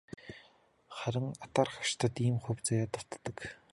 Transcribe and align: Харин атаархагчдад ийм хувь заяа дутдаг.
Харин 0.99 1.27
атаархагчдад 1.45 2.15
ийм 2.25 2.35
хувь 2.43 2.63
заяа 2.67 2.87
дутдаг. 2.93 3.37